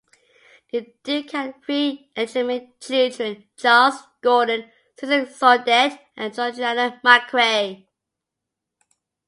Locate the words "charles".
3.55-4.01